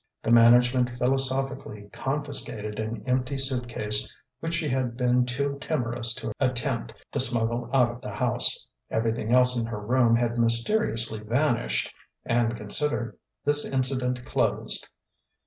[0.23, 6.31] The management philosophically confiscated an empty suit case which she had been too timorous to
[6.39, 11.93] attempt to smuggle out of the house everything else in her room had mysteriously vanished
[12.25, 14.87] and considered the incident closed.